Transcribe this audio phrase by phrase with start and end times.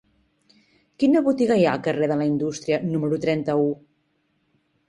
[1.03, 3.69] Quina botiga hi ha al carrer de la Indústria número trenta-u?